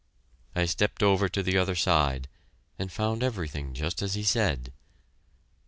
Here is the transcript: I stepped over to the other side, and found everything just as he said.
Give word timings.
I 0.55 0.65
stepped 0.65 1.03
over 1.03 1.29
to 1.29 1.43
the 1.43 1.59
other 1.59 1.75
side, 1.75 2.27
and 2.79 2.91
found 2.91 3.21
everything 3.21 3.75
just 3.75 4.01
as 4.01 4.15
he 4.15 4.23
said. 4.23 4.73